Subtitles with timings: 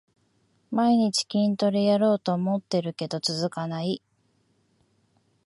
[0.71, 4.01] 毎日筋トレやろうと思ってるけど続かない